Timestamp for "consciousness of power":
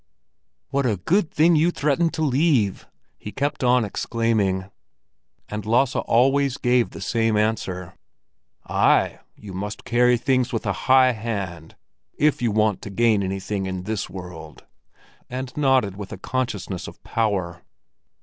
16.17-17.61